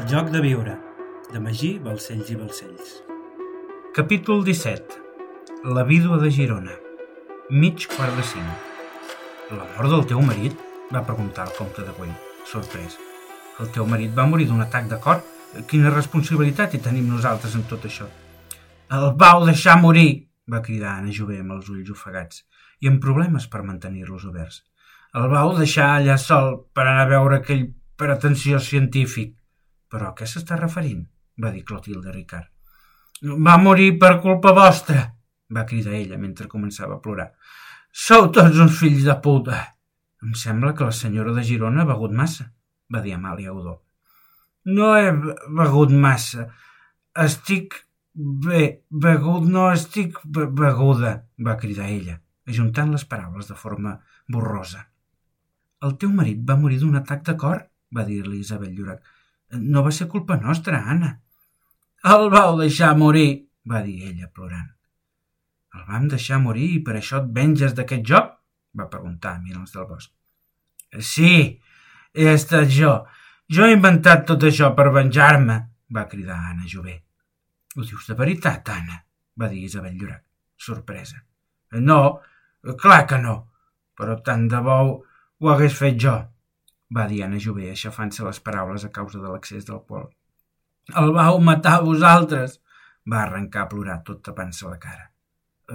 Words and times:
El 0.00 0.06
joc 0.08 0.30
de 0.32 0.40
viure, 0.40 0.74
de 1.28 1.40
Magí, 1.44 1.68
Balcells 1.84 2.30
i 2.32 2.34
Balcells. 2.38 2.92
Capítol 3.92 4.38
17. 4.46 4.94
La 5.76 5.82
vídua 5.84 6.16
de 6.22 6.30
Girona. 6.32 6.72
Mig 7.50 7.84
quart 7.90 8.14
de 8.16 8.22
cinc. 8.24 9.50
La 9.50 9.66
mort 9.74 9.90
del 9.92 10.06
teu 10.08 10.22
marit? 10.24 10.54
va 10.94 11.02
preguntar 11.04 11.44
el 11.44 11.52
comte 11.58 11.84
de 11.84 11.92
Güell, 11.98 12.14
sorprès. 12.48 12.96
El 13.60 13.68
teu 13.74 13.84
marit 13.90 14.14
va 14.16 14.24
morir 14.30 14.46
d'un 14.48 14.62
atac 14.64 14.88
de 14.88 14.96
cor? 15.04 15.20
Quina 15.68 15.92
responsabilitat 15.92 16.74
hi 16.74 16.80
tenim 16.86 17.10
nosaltres 17.12 17.58
en 17.58 17.66
tot 17.68 17.84
això? 17.90 18.06
El 18.96 19.04
vau 19.20 19.44
deixar 19.44 19.76
morir! 19.82 20.30
va 20.48 20.62
cridar 20.62 20.94
Anna 20.94 21.12
Jové 21.18 21.42
amb 21.42 21.58
els 21.58 21.68
ulls 21.74 21.90
ofegats 21.92 22.46
i 22.80 22.88
amb 22.88 23.02
problemes 23.04 23.50
per 23.52 23.66
mantenir-los 23.66 24.24
oberts. 24.30 24.62
El 25.12 25.28
vau 25.34 25.52
deixar 25.58 25.90
allà 25.98 26.16
sol 26.16 26.54
per 26.72 26.86
anar 26.86 27.04
a 27.04 27.12
veure 27.12 27.42
aquell 27.42 27.68
pretensiós 28.00 28.70
científic. 28.72 29.36
Però 29.90 30.10
a 30.10 30.14
què 30.16 30.28
s'està 30.28 30.58
referint? 30.60 31.06
va 31.40 31.50
dir 31.54 31.64
Clotilde 31.64 32.12
Ricard. 32.12 32.48
Va 33.46 33.56
morir 33.60 33.94
per 33.98 34.18
culpa 34.20 34.52
vostra, 34.56 35.02
va 35.56 35.66
cridar 35.68 35.94
ella 35.96 36.18
mentre 36.20 36.48
començava 36.48 36.96
a 36.96 37.02
plorar. 37.04 37.30
Sou 37.92 38.28
tots 38.34 38.58
uns 38.60 38.78
fills 38.78 39.06
de 39.08 39.16
puta. 39.24 39.60
Em 40.24 40.34
sembla 40.36 40.74
que 40.76 40.86
la 40.86 40.96
senyora 40.96 41.32
de 41.36 41.44
Girona 41.44 41.82
ha 41.82 41.88
begut 41.88 42.12
massa, 42.12 42.50
va 42.92 43.00
dir 43.00 43.16
Amàlia 43.16 43.54
Udó. 43.56 43.80
No 44.68 44.92
he 44.96 45.10
begut 45.56 45.92
massa. 46.04 46.46
Estic 47.24 47.80
bé, 48.14 48.84
begut 48.90 49.48
no 49.48 49.70
estic 49.72 50.20
be 50.24 50.46
beguda, 50.46 51.14
va 51.46 51.56
cridar 51.56 51.88
ella, 51.88 52.20
ajuntant 52.46 52.92
les 52.92 53.06
paraules 53.08 53.48
de 53.48 53.56
forma 53.56 53.96
borrosa. 54.28 54.84
El 55.82 55.96
teu 55.96 56.12
marit 56.12 56.44
va 56.46 56.58
morir 56.60 56.78
d'un 56.80 57.00
atac 57.00 57.24
de 57.26 57.36
cor, 57.40 57.64
va 57.96 58.04
dir-li 58.04 58.42
Isabel 58.44 58.74
Llorac. 58.76 59.00
No 59.58 59.82
va 59.82 59.90
ser 59.90 60.06
culpa 60.08 60.36
nostra, 60.36 60.82
Anna. 60.92 61.14
El 62.10 62.28
vau 62.32 62.58
deixar 62.58 62.92
morir, 62.96 63.46
va 63.66 63.82
dir 63.82 63.96
ella 64.08 64.30
plorant. 64.32 64.68
El 65.74 65.86
vam 65.88 66.06
deixar 66.10 66.40
morir 66.42 66.68
i 66.76 66.82
per 66.86 66.96
això 66.98 67.20
et 67.22 67.32
venges 67.34 67.74
d'aquest 67.74 68.06
joc? 68.06 68.36
va 68.78 68.86
preguntar 68.90 69.40
Milans 69.42 69.72
del 69.74 69.86
Bosc. 69.86 70.12
Sí, 71.02 71.58
he 72.14 72.26
estat 72.32 72.70
jo. 72.70 72.92
Jo 73.50 73.66
he 73.66 73.74
inventat 73.74 74.22
tot 74.28 74.46
això 74.46 74.70
per 74.78 74.92
venjar-me, 74.94 75.56
va 75.90 76.06
cridar 76.06 76.38
Anna 76.52 76.68
Jové. 76.70 76.94
Ho 77.74 77.82
dius 77.82 78.06
de 78.06 78.14
veritat, 78.18 78.68
Anna? 78.70 79.02
va 79.40 79.48
dir 79.48 79.64
Isabel 79.64 79.96
Llorac, 79.96 80.22
sorpresa. 80.56 81.22
No, 81.82 82.20
clar 82.78 83.06
que 83.10 83.18
no, 83.18 83.34
però 83.96 84.18
tant 84.22 84.46
de 84.50 84.60
bo 84.62 84.76
ho 85.40 85.50
hagués 85.50 85.74
fet 85.74 85.96
jo, 85.98 86.14
va 86.96 87.06
dir 87.10 87.22
Anna 87.24 87.38
Jové, 87.38 87.68
aixafant-se 87.70 88.24
les 88.26 88.40
paraules 88.46 88.84
a 88.84 88.90
causa 88.94 89.20
de 89.22 89.28
l'accés 89.30 89.66
d'alcohol. 89.68 90.08
El 91.00 91.12
vau 91.14 91.38
matar 91.46 91.80
vosaltres, 91.86 92.58
va 93.10 93.22
arrencar 93.24 93.64
a 93.64 93.70
plorar 93.70 94.00
tot 94.06 94.22
tapant-se 94.26 94.68
la 94.68 94.78
cara. 94.82 95.06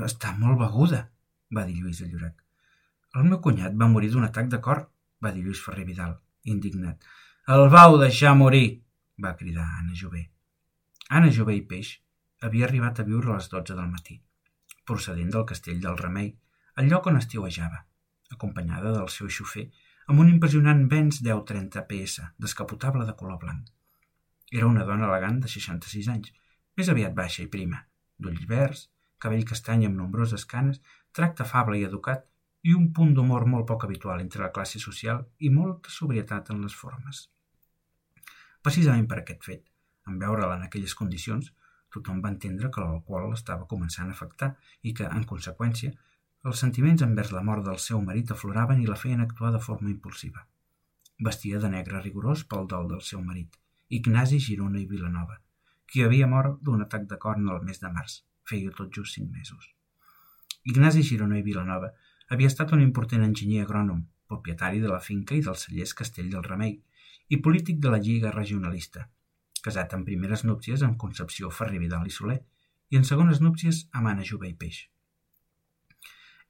Està 0.08 0.34
molt 0.38 0.60
beguda, 0.60 1.06
va 1.56 1.64
dir 1.68 1.78
Lluís 1.80 2.02
Llorac. 2.04 2.36
El 3.16 3.30
meu 3.30 3.40
cunyat 3.40 3.76
va 3.82 3.88
morir 3.92 4.12
d'un 4.12 4.28
atac 4.28 4.50
de 4.52 4.60
cor, 4.68 4.84
va 5.24 5.32
dir 5.32 5.44
Lluís 5.46 5.62
Ferrer 5.64 5.86
Vidal, 5.88 6.18
indignat. 6.44 7.00
El 7.56 7.70
vau 7.72 7.98
deixar 8.02 8.36
morir, 8.36 8.82
va 9.24 9.36
cridar 9.40 9.66
Anna 9.80 9.96
Jové. 9.96 10.26
Anna 11.10 11.32
Jové 11.32 11.56
i 11.56 11.66
Peix 11.70 11.94
havia 12.42 12.66
arribat 12.68 13.00
a 13.00 13.08
viure 13.08 13.32
a 13.32 13.38
les 13.40 13.48
dotze 13.50 13.78
del 13.78 13.88
matí, 13.88 14.20
procedent 14.86 15.32
del 15.32 15.46
castell 15.48 15.80
del 15.82 15.98
Remei, 15.98 16.34
el 16.82 16.90
lloc 16.92 17.08
on 17.08 17.22
estiuejava, 17.22 17.86
acompanyada 18.36 18.92
del 18.98 19.08
seu 19.14 19.30
xofer 19.32 19.70
amb 20.06 20.22
un 20.22 20.28
impressionant 20.30 20.84
Benz 20.90 21.22
1030 21.26 21.82
PS, 21.90 22.26
descapotable 22.38 23.06
de 23.06 23.16
color 23.18 23.40
blanc. 23.42 23.70
Era 24.52 24.68
una 24.68 24.84
dona 24.86 25.08
elegant 25.08 25.40
de 25.42 25.50
66 25.50 26.10
anys, 26.14 26.34
més 26.78 26.92
aviat 26.94 27.16
baixa 27.18 27.42
i 27.42 27.50
prima, 27.56 27.80
d'ulls 28.22 28.46
verds, 28.52 28.84
cabell 29.18 29.46
castany 29.50 29.88
amb 29.88 29.98
nombroses 29.98 30.46
canes, 30.46 30.82
tracte 31.12 31.42
afable 31.46 31.80
i 31.80 31.88
educat 31.88 32.28
i 32.70 32.76
un 32.78 32.92
punt 32.94 33.16
d'humor 33.18 33.48
molt 33.50 33.66
poc 33.72 33.88
habitual 33.88 34.22
entre 34.22 34.44
la 34.44 34.52
classe 34.54 34.82
social 34.84 35.24
i 35.40 35.50
molta 35.50 35.90
sobrietat 35.90 36.52
en 36.54 36.62
les 36.62 36.78
formes. 36.78 37.26
Precisament 38.62 39.10
per 39.10 39.22
aquest 39.22 39.46
fet, 39.50 39.64
en 40.10 40.22
veure-la 40.22 40.60
en 40.60 40.68
aquelles 40.68 40.94
condicions, 41.02 41.50
tothom 41.94 42.22
va 42.22 42.34
entendre 42.34 42.70
que 42.70 42.82
l'alcohol 42.82 43.32
l'estava 43.32 43.66
començant 43.72 44.12
a 44.12 44.18
afectar 44.18 44.54
i 44.84 44.94
que, 44.94 45.10
en 45.10 45.26
conseqüència, 45.26 45.94
els 46.50 46.60
sentiments 46.62 47.02
envers 47.02 47.32
la 47.34 47.42
mort 47.46 47.66
del 47.66 47.80
seu 47.82 48.02
marit 48.08 48.32
afloraven 48.34 48.82
i 48.82 48.90
la 48.90 48.98
feien 49.04 49.22
actuar 49.24 49.52
de 49.54 49.62
forma 49.68 49.90
impulsiva. 49.90 50.44
Vestia 51.28 51.62
de 51.64 51.72
negre 51.74 52.02
rigorós 52.04 52.44
pel 52.52 52.68
dol 52.74 52.92
del 52.92 53.02
seu 53.08 53.24
marit, 53.30 53.56
Ignasi 53.98 54.38
Girona 54.48 54.78
i 54.82 54.86
Vilanova, 54.92 55.40
qui 55.90 56.04
havia 56.06 56.28
mort 56.30 56.60
d'un 56.62 56.86
atac 56.86 57.10
de 57.10 57.18
corn 57.26 57.50
el 57.50 57.66
mes 57.66 57.82
de 57.82 57.92
març, 57.98 58.20
feia 58.46 58.74
tot 58.78 58.94
just 58.94 59.18
cinc 59.18 59.32
mesos. 59.34 59.72
Ignasi 60.70 61.02
Girona 61.10 61.40
i 61.42 61.46
Vilanova 61.50 61.92
havia 62.30 62.54
estat 62.54 62.78
un 62.78 62.86
important 62.86 63.26
enginyer 63.26 63.66
agrònom, 63.66 64.06
propietari 64.30 64.82
de 64.86 64.94
la 64.94 65.02
finca 65.02 65.34
i 65.36 65.42
del 65.46 65.58
cellers 65.58 65.98
Castell 65.98 66.30
del 66.30 66.46
Remei 66.46 66.80
i 67.30 67.42
polític 67.42 67.82
de 67.82 67.94
la 67.94 68.02
Lliga 68.02 68.34
Regionalista, 68.34 69.08
casat 69.66 69.98
en 69.98 70.06
primeres 70.06 70.46
núpcies 70.46 70.86
amb 70.86 71.02
Concepció 71.02 71.50
Ferrer 71.50 71.82
Vidal 71.82 72.06
i 72.06 72.14
Soler 72.14 72.44
i 72.94 73.02
en 73.02 73.14
segones 73.14 73.42
núpcies 73.42 73.88
amb 73.94 74.14
Anna 74.14 74.26
Jove 74.30 74.52
i 74.52 74.54
Peix. 74.54 74.86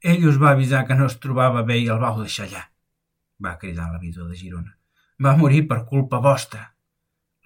Ell 0.05 0.27
us 0.29 0.35
va 0.37 0.51
avisar 0.53 0.83
que 0.85 0.93
no 0.97 1.05
es 1.09 1.15
trobava 1.17 1.63
bé 1.65 1.79
i 1.81 1.87
el 1.89 1.97
vau 2.01 2.19
deixar 2.19 2.43
allà, 2.43 2.59
va 3.45 3.55
cridar 3.61 3.87
la 3.89 3.97
vídua 4.01 4.27
de 4.29 4.35
Girona. 4.37 4.75
Va 5.25 5.31
morir 5.39 5.63
per 5.71 5.79
culpa 5.91 6.19
vostra. 6.21 6.59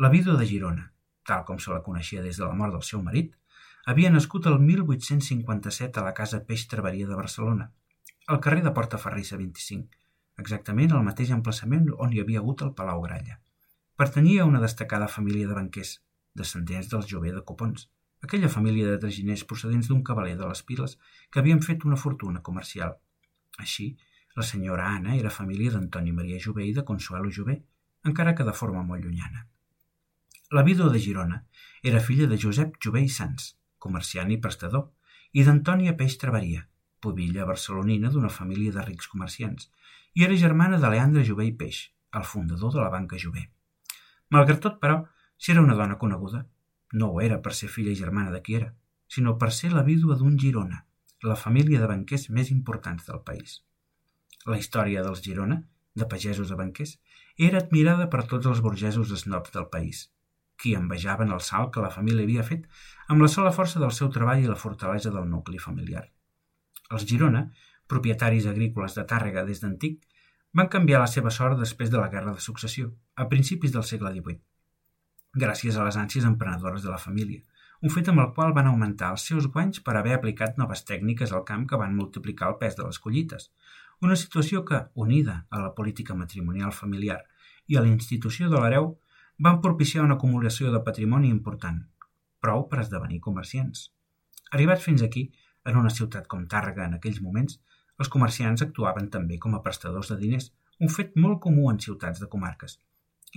La 0.04 0.10
vídua 0.12 0.36
de 0.42 0.48
Girona, 0.50 0.84
tal 1.24 1.46
com 1.48 1.62
se 1.64 1.72
la 1.72 1.80
coneixia 1.86 2.24
des 2.26 2.36
de 2.42 2.44
la 2.44 2.58
mort 2.62 2.76
del 2.76 2.84
seu 2.84 3.00
marit, 3.06 3.30
havia 3.86 4.12
nascut 4.12 4.50
el 4.52 4.60
1857 4.60 6.02
a 6.02 6.04
la 6.04 6.12
casa 6.18 6.42
Peix 6.50 6.66
Traveria 6.74 7.08
de 7.08 7.22
Barcelona, 7.22 7.70
al 8.28 8.42
carrer 8.44 8.66
de 8.68 8.76
Portaferrissa 8.76 9.40
25, 9.40 9.88
exactament 10.44 10.92
al 10.92 11.08
mateix 11.08 11.32
emplaçament 11.38 11.88
on 11.96 12.12
hi 12.12 12.20
havia 12.26 12.44
hagut 12.44 12.66
el 12.68 12.74
Palau 12.82 13.06
Gralla. 13.08 13.40
Pertanyia 13.96 14.44
a 14.44 14.50
una 14.52 14.60
destacada 14.66 15.08
família 15.08 15.48
de 15.48 15.56
banquers, 15.62 15.96
descendents 16.36 16.92
dels 16.92 17.08
Jové 17.08 17.32
de 17.32 17.46
Copons, 17.54 17.88
aquella 18.22 18.50
família 18.50 18.88
de 18.90 19.00
traginers 19.02 19.46
procedents 19.52 19.90
d'un 19.90 20.04
cavaler 20.04 20.36
de 20.38 20.48
les 20.48 20.62
Piles 20.64 20.98
que 21.32 21.40
havien 21.42 21.62
fet 21.66 21.86
una 21.88 22.00
fortuna 22.00 22.42
comercial. 22.42 22.98
Així, 23.58 23.90
la 24.36 24.46
senyora 24.48 24.90
Anna 24.96 25.16
era 25.16 25.32
família 25.34 25.72
d'Antoni 25.74 26.12
Maria 26.16 26.40
Jové 26.40 26.68
i 26.68 26.74
de 26.76 26.86
Consuelo 26.88 27.32
Jové, 27.38 27.58
encara 28.06 28.36
que 28.36 28.48
de 28.48 28.56
forma 28.56 28.84
molt 28.84 29.04
llunyana. 29.04 29.46
La 30.52 30.64
vídua 30.64 30.90
de 30.90 31.00
Girona 31.00 31.44
era 31.84 32.00
filla 32.02 32.28
de 32.28 32.38
Josep 32.42 32.78
Jové 32.84 33.04
i 33.06 33.10
Sans, 33.10 33.54
comerciant 33.78 34.32
i 34.32 34.40
prestador, 34.42 34.90
i 35.34 35.44
d'Antònia 35.46 35.96
Peix 35.98 36.18
Traveria, 36.18 36.64
pubilla 37.00 37.46
barcelonina 37.46 38.10
d'una 38.10 38.32
família 38.34 38.74
de 38.76 38.86
rics 38.88 39.08
comerciants, 39.12 39.70
i 40.16 40.26
era 40.26 40.38
germana 40.42 40.80
de 40.82 40.90
Leandre 40.90 41.24
Jové 41.28 41.46
i 41.50 41.56
Peix, 41.56 41.84
el 42.18 42.26
fundador 42.26 42.74
de 42.74 42.82
la 42.82 42.90
banca 42.90 43.20
Jové. 43.22 43.46
Malgrat 44.34 44.64
tot, 44.66 44.80
però, 44.82 45.04
si 45.38 45.54
era 45.54 45.62
una 45.62 45.78
dona 45.78 46.00
coneguda, 46.02 46.44
no 46.92 47.12
ho 47.12 47.22
era 47.22 47.42
per 47.42 47.54
ser 47.54 47.70
filla 47.70 47.92
i 47.92 48.00
germana 48.00 48.32
de 48.34 48.42
qui 48.42 48.56
era, 48.58 48.74
sinó 49.08 49.38
per 49.38 49.52
ser 49.54 49.72
la 49.74 49.84
vídua 49.84 50.16
d'un 50.18 50.38
Girona, 50.40 50.86
la 51.24 51.36
família 51.36 51.80
de 51.82 51.90
banquers 51.90 52.30
més 52.30 52.52
importants 52.52 53.06
del 53.06 53.22
país. 53.26 53.60
La 54.46 54.58
història 54.58 55.04
dels 55.04 55.22
Girona, 55.26 55.62
de 55.94 56.08
pagesos 56.10 56.52
a 56.52 56.58
banquers, 56.60 56.98
era 57.38 57.60
admirada 57.60 58.10
per 58.10 58.26
tots 58.34 58.48
els 58.48 58.62
burgesos 58.66 59.14
snobs 59.24 59.54
del 59.56 59.68
país, 59.74 60.08
qui 60.60 60.76
envejaven 60.76 61.32
el 61.36 61.42
salt 61.42 61.74
que 61.74 61.84
la 61.84 61.94
família 61.94 62.26
havia 62.26 62.46
fet 62.48 62.68
amb 63.08 63.22
la 63.22 63.32
sola 63.32 63.52
força 63.56 63.80
del 63.80 63.96
seu 63.96 64.10
treball 64.16 64.44
i 64.44 64.50
la 64.50 64.60
fortalesa 64.60 65.12
del 65.12 65.30
nucli 65.30 65.60
familiar. 65.60 66.06
Els 66.90 67.06
Girona, 67.06 67.50
propietaris 67.88 68.48
agrícoles 68.50 68.96
de 68.98 69.06
Tàrrega 69.06 69.46
des 69.46 69.62
d'antic, 69.62 70.02
van 70.54 70.70
canviar 70.74 71.02
la 71.04 71.12
seva 71.12 71.30
sort 71.30 71.60
després 71.60 71.92
de 71.94 72.00
la 72.02 72.10
Guerra 72.10 72.34
de 72.34 72.42
Successió, 72.42 72.94
a 73.16 73.28
principis 73.30 73.74
del 73.76 73.86
segle 73.86 74.14
XVIII 74.16 74.49
gràcies 75.36 75.78
a 75.78 75.86
les 75.86 75.98
ànsies 75.98 76.26
emprenedores 76.26 76.84
de 76.84 76.90
la 76.90 77.02
família, 77.02 77.42
un 77.82 77.94
fet 77.94 78.10
amb 78.12 78.20
el 78.20 78.32
qual 78.36 78.54
van 78.56 78.68
augmentar 78.68 79.12
els 79.16 79.26
seus 79.30 79.48
guanys 79.48 79.80
per 79.84 79.96
haver 79.96 80.16
aplicat 80.16 80.58
noves 80.58 80.84
tècniques 80.88 81.32
al 81.32 81.46
camp 81.48 81.68
que 81.68 81.78
van 81.80 81.96
multiplicar 81.96 82.50
el 82.50 82.58
pes 82.62 82.76
de 82.76 82.88
les 82.88 83.00
collites, 83.00 83.52
una 84.02 84.16
situació 84.16 84.64
que, 84.66 84.82
unida 84.96 85.46
a 85.50 85.62
la 85.62 85.76
política 85.76 86.16
matrimonial 86.16 86.72
familiar 86.72 87.22
i 87.68 87.78
a 87.78 87.84
la 87.86 87.92
institució 87.92 88.50
de 88.50 88.60
l'hereu, 88.60 88.94
van 89.38 89.62
propiciar 89.62 90.04
una 90.04 90.18
acumulació 90.20 90.74
de 90.74 90.84
patrimoni 90.84 91.30
important, 91.30 91.80
prou 92.44 92.66
per 92.72 92.82
esdevenir 92.84 93.22
comerciants. 93.24 93.90
Arribats 94.52 94.84
fins 94.84 95.04
aquí, 95.06 95.30
en 95.64 95.78
una 95.80 95.92
ciutat 95.94 96.28
com 96.28 96.48
Tàrrega 96.52 96.88
en 96.88 96.98
aquells 96.98 97.22
moments, 97.22 97.60
els 98.00 98.12
comerciants 98.12 98.64
actuaven 98.66 99.10
també 99.14 99.38
com 99.38 99.56
a 99.56 99.64
prestadors 99.64 100.12
de 100.12 100.18
diners, 100.20 100.52
un 100.80 100.92
fet 100.92 101.16
molt 101.16 101.40
comú 101.44 101.70
en 101.72 101.80
ciutats 101.84 102.20
de 102.24 102.28
comarques, 102.32 102.80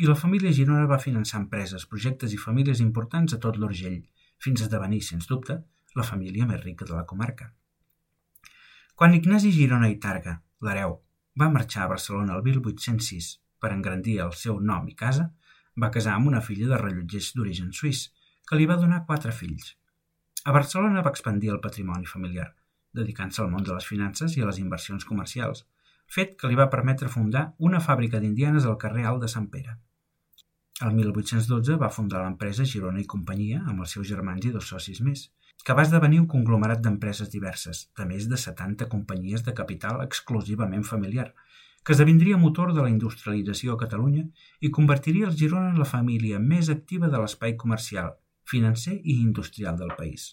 i 0.00 0.08
la 0.08 0.16
família 0.16 0.52
Girona 0.56 0.86
va 0.88 1.00
finançar 1.00 1.40
empreses, 1.42 1.84
projectes 1.88 2.32
i 2.32 2.40
famílies 2.40 2.80
importants 2.80 3.34
a 3.34 3.40
tot 3.40 3.58
l'Urgell, 3.60 3.98
fins 4.40 4.62
a 4.62 4.66
esdevenir, 4.66 5.02
sens 5.04 5.28
dubte, 5.28 5.58
la 5.98 6.06
família 6.08 6.46
més 6.48 6.62
rica 6.62 6.88
de 6.88 6.94
la 6.96 7.04
comarca. 7.08 7.50
Quan 8.96 9.14
Ignasi 9.18 9.52
Girona 9.52 9.90
i 9.92 9.98
Targa, 10.00 10.38
l'hereu, 10.64 10.96
va 11.40 11.50
marxar 11.52 11.84
a 11.84 11.90
Barcelona 11.92 12.38
el 12.38 12.44
1806 12.48 13.28
per 13.60 13.72
engrandir 13.74 14.18
el 14.24 14.32
seu 14.38 14.58
nom 14.60 14.88
i 14.88 14.96
casa, 15.04 15.28
va 15.82 15.92
casar 15.92 16.16
amb 16.16 16.28
una 16.32 16.40
filla 16.44 16.68
de 16.72 16.80
rellotgers 16.80 17.32
d'origen 17.36 17.72
suís, 17.76 18.06
que 18.48 18.58
li 18.58 18.66
va 18.68 18.80
donar 18.80 19.04
quatre 19.08 19.32
fills. 19.32 19.76
A 20.44 20.52
Barcelona 20.56 21.04
va 21.04 21.12
expandir 21.14 21.52
el 21.52 21.60
patrimoni 21.64 22.08
familiar, 22.08 22.48
dedicant-se 22.96 23.42
al 23.42 23.52
món 23.52 23.64
de 23.64 23.76
les 23.76 23.86
finances 23.88 24.36
i 24.36 24.42
a 24.42 24.48
les 24.48 24.58
inversions 24.64 25.06
comercials, 25.08 25.64
fet 26.12 26.36
que 26.40 26.48
li 26.50 26.58
va 26.58 26.70
permetre 26.72 27.08
fundar 27.12 27.44
una 27.68 27.80
fàbrica 27.80 28.20
d'indianes 28.20 28.68
al 28.68 28.78
carrer 28.84 29.06
Alt 29.08 29.24
de 29.24 29.30
Sant 29.34 29.48
Pere. 29.52 29.78
El 30.86 30.96
1812 30.96 31.76
va 31.80 31.92
fundar 31.94 32.24
l'empresa 32.24 32.66
Girona 32.68 33.00
i 33.00 33.08
Companyia 33.12 33.62
amb 33.62 33.84
els 33.84 33.94
seus 33.96 34.08
germans 34.08 34.44
i 34.48 34.52
dos 34.56 34.68
socis 34.72 35.00
més, 35.06 35.28
que 35.64 35.76
va 35.78 35.84
esdevenir 35.86 36.18
un 36.20 36.26
conglomerat 36.32 36.82
d'empreses 36.84 37.30
diverses, 37.32 37.84
de 37.98 38.06
més 38.08 38.26
de 38.30 38.38
70 38.44 38.88
companyies 38.94 39.44
de 39.46 39.54
capital 39.60 40.02
exclusivament 40.04 40.84
familiar, 40.88 41.28
que 41.84 41.94
esdevindria 41.94 42.40
motor 42.40 42.72
de 42.74 42.82
la 42.82 42.90
industrialització 42.90 43.74
a 43.74 43.80
Catalunya 43.84 44.26
i 44.60 44.72
convertiria 44.80 45.28
el 45.30 45.38
Girona 45.38 45.70
en 45.72 45.80
la 45.82 45.88
família 45.92 46.42
més 46.52 46.70
activa 46.74 47.10
de 47.14 47.22
l'espai 47.22 47.56
comercial, 47.64 48.12
financer 48.54 48.98
i 49.02 49.18
industrial 49.22 49.78
del 49.78 49.94
país. 49.98 50.32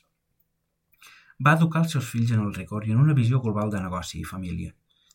Va 1.45 1.55
educar 1.55 1.85
els 1.85 1.95
seus 1.95 2.09
fills 2.11 2.33
en 2.35 2.43
el 2.43 2.53
rigor 2.53 2.85
i 2.85 2.93
en 2.93 3.01
una 3.05 3.15
visió 3.17 3.39
global 3.39 3.71
de 3.73 3.81
negoci 3.85 4.19
i 4.19 4.27
família, 4.27 4.73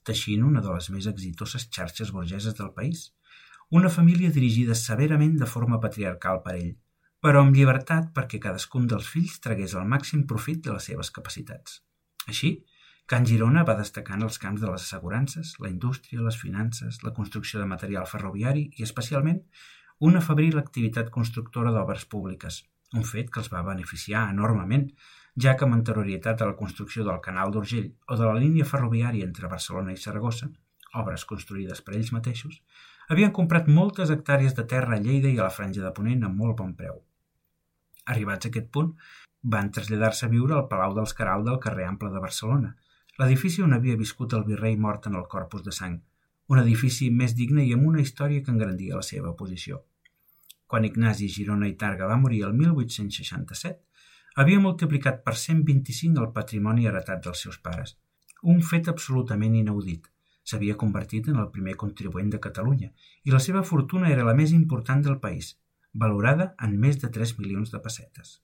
teixint 0.09 0.45
una 0.47 0.62
de 0.65 0.73
les 0.75 0.91
més 0.95 1.09
exitoses 1.11 1.69
xarxes 1.77 2.12
burgeses 2.15 2.56
del 2.61 2.73
país, 2.77 3.11
una 3.71 3.91
família 3.91 4.31
dirigida 4.31 4.77
severament 4.79 5.39
de 5.41 5.49
forma 5.51 5.81
patriarcal 5.81 6.43
per 6.45 6.55
ell, 6.59 6.75
però 7.25 7.41
amb 7.41 7.56
llibertat 7.56 8.12
perquè 8.17 8.39
cadascun 8.41 8.87
dels 8.91 9.09
fills 9.09 9.41
tragués 9.45 9.75
el 9.81 9.89
màxim 9.89 10.27
profit 10.31 10.61
de 10.67 10.75
les 10.77 10.89
seves 10.91 11.11
capacitats. 11.19 11.81
Així, 12.29 12.51
Can 13.06 13.27
Girona 13.29 13.65
va 13.69 13.77
destacar 13.79 14.19
en 14.19 14.27
els 14.27 14.39
camps 14.41 14.61
de 14.61 14.69
les 14.71 14.85
assegurances, 14.85 15.55
la 15.61 15.71
indústria, 15.73 16.23
les 16.25 16.39
finances, 16.41 17.03
la 17.05 17.12
construcció 17.17 17.61
de 17.61 17.67
material 17.73 18.06
ferroviari 18.09 18.69
i, 18.77 18.85
especialment, 18.87 19.43
una 20.09 20.23
febril 20.25 20.56
activitat 20.61 21.11
constructora 21.17 21.73
d'obres 21.73 22.06
públiques, 22.15 22.62
un 22.95 23.05
fet 23.09 23.29
que 23.33 23.43
els 23.43 23.51
va 23.53 23.65
beneficiar 23.67 24.29
enormement, 24.33 24.87
ja 25.41 25.55
que 25.57 25.67
amb 25.67 25.77
anterioritat 25.77 26.43
a 26.43 26.51
la 26.51 26.57
construcció 26.59 27.05
del 27.07 27.21
Canal 27.25 27.53
d'Urgell 27.53 27.91
o 28.09 28.19
de 28.21 28.29
la 28.29 28.39
línia 28.39 28.69
ferroviària 28.69 29.27
entre 29.27 29.51
Barcelona 29.51 29.93
i 29.93 30.01
Saragossa, 30.05 30.51
obres 31.01 31.27
construïdes 31.31 31.83
per 31.83 31.97
ells 31.99 32.13
mateixos, 32.15 32.61
havien 33.09 33.35
comprat 33.41 33.69
moltes 33.81 34.13
hectàrees 34.15 34.55
de 34.55 34.65
terra 34.75 34.97
a 34.97 35.03
Lleida 35.03 35.29
i 35.29 35.39
a 35.39 35.49
la 35.49 35.57
Franja 35.59 35.83
de 35.83 35.93
Ponent 35.97 36.25
a 36.25 36.31
molt 36.31 36.57
bon 36.63 36.73
preu. 36.79 37.03
Arribats 38.15 38.47
a 38.47 38.53
aquest 38.53 38.71
punt, 38.71 38.95
van 39.57 39.71
traslladar-se 39.71 40.27
a 40.27 40.33
viure 40.33 40.55
al 40.57 40.69
Palau 40.69 40.95
dels 40.97 41.13
Caral 41.19 41.45
del 41.45 41.61
carrer 41.61 41.89
Ample 41.89 42.13
de 42.13 42.23
Barcelona, 42.23 42.75
L'edifici 43.23 43.63
on 43.63 43.75
havia 43.75 43.99
viscut 43.99 44.33
el 44.37 44.45
virrei 44.47 44.77
mort 44.85 45.05
en 45.07 45.15
el 45.19 45.27
Corpus 45.33 45.63
de 45.63 45.73
Sang, 45.75 45.99
un 46.51 46.61
edifici 46.61 47.11
més 47.19 47.35
digne 47.41 47.63
i 47.63 47.71
amb 47.77 47.87
una 47.91 48.01
història 48.03 48.43
que 48.43 48.51
engrandia 48.51 48.99
la 48.99 49.07
seva 49.09 49.31
posició. 49.43 49.79
Quan 50.67 50.87
Ignasi 50.89 51.29
Girona 51.35 51.69
i 51.71 51.77
Targa 51.83 52.09
va 52.11 52.19
morir 52.23 52.41
el 52.49 52.57
1867, 52.59 53.94
havia 54.35 54.61
multiplicat 54.61 55.23
per 55.27 55.37
125 55.41 56.23
el 56.23 56.33
patrimoni 56.37 56.89
heretat 56.91 57.23
dels 57.27 57.43
seus 57.47 57.59
pares, 57.67 57.97
un 58.43 58.63
fet 58.71 58.91
absolutament 58.91 59.55
inaudit. 59.55 60.09
S'havia 60.45 60.77
convertit 60.81 61.29
en 61.33 61.39
el 61.41 61.51
primer 61.53 61.77
contribuent 61.81 62.33
de 62.33 62.41
Catalunya 62.47 62.91
i 63.25 63.33
la 63.33 63.41
seva 63.45 63.63
fortuna 63.69 64.11
era 64.13 64.27
la 64.27 64.35
més 64.41 64.53
important 64.53 65.05
del 65.07 65.21
país, 65.23 65.55
valorada 65.95 66.51
en 66.67 66.75
més 66.81 66.99
de 67.01 67.09
3 67.15 67.39
milions 67.39 67.71
de 67.73 67.81
pessetes. 67.87 68.41